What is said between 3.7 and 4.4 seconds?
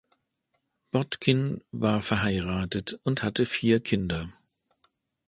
Kinder.